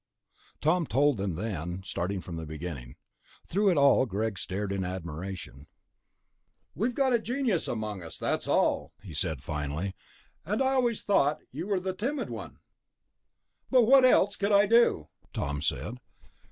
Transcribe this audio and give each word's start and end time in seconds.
Tom 0.61 0.87
told 0.87 1.17
them, 1.19 1.35
then, 1.35 1.83
starting 1.85 2.21
from 2.21 2.35
the 2.35 2.47
beginning. 2.47 2.95
Through 3.45 3.69
it 3.69 3.77
all 3.77 4.07
Greg 4.07 4.39
stared 4.39 4.71
in 4.71 4.83
admiration. 4.83 5.67
"We've 6.73 6.95
got 6.95 7.13
a 7.13 7.19
genius 7.19 7.67
among 7.67 8.01
us, 8.01 8.17
that's 8.17 8.47
all," 8.47 8.93
he 9.03 9.13
said 9.13 9.43
finally. 9.43 9.93
"And 10.43 10.59
I 10.59 10.73
always 10.73 11.03
thought 11.03 11.41
you 11.51 11.67
were 11.67 11.79
the 11.79 11.93
timid 11.93 12.31
one...." 12.31 12.57
"But 13.69 13.83
what 13.83 14.03
else 14.03 14.35
could 14.35 14.51
I 14.51 14.65
do?" 14.65 15.09
Tom 15.33 15.61
said. 15.61 15.99